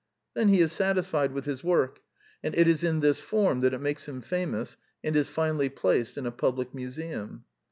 [0.33, 1.99] Then he is satisfied with his work;
[2.41, 6.17] and it is in this form that it makes him famous and is finally placed
[6.17, 7.43] in a public museum.